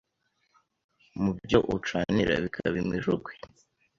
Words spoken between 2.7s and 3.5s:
imijugwe,